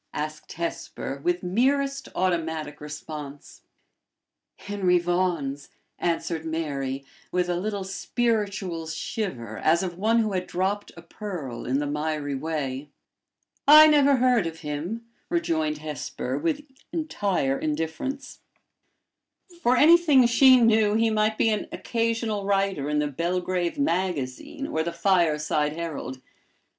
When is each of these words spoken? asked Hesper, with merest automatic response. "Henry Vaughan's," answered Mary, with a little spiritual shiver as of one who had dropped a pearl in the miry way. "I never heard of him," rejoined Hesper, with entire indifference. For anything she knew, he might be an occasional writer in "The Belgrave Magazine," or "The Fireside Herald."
asked 0.15 0.53
Hesper, 0.53 1.21
with 1.23 1.43
merest 1.43 2.09
automatic 2.15 2.81
response. 2.81 3.61
"Henry 4.57 4.97
Vaughan's," 4.97 5.69
answered 5.99 6.43
Mary, 6.43 7.05
with 7.31 7.47
a 7.47 7.55
little 7.59 7.83
spiritual 7.83 8.87
shiver 8.87 9.59
as 9.59 9.83
of 9.83 9.99
one 9.99 10.17
who 10.17 10.31
had 10.33 10.47
dropped 10.47 10.91
a 10.97 11.03
pearl 11.03 11.67
in 11.67 11.77
the 11.77 11.85
miry 11.85 12.33
way. 12.33 12.89
"I 13.67 13.85
never 13.85 14.15
heard 14.15 14.47
of 14.47 14.61
him," 14.61 15.05
rejoined 15.29 15.77
Hesper, 15.77 16.35
with 16.35 16.65
entire 16.91 17.59
indifference. 17.59 18.39
For 19.61 19.77
anything 19.77 20.25
she 20.25 20.59
knew, 20.59 20.95
he 20.95 21.11
might 21.11 21.37
be 21.37 21.51
an 21.51 21.67
occasional 21.71 22.45
writer 22.45 22.89
in 22.89 22.97
"The 22.97 23.07
Belgrave 23.07 23.77
Magazine," 23.77 24.65
or 24.65 24.81
"The 24.81 24.93
Fireside 24.93 25.73
Herald." 25.73 26.19